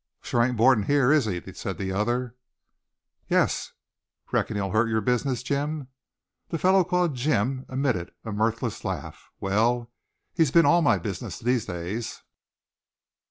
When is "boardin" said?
0.57-0.85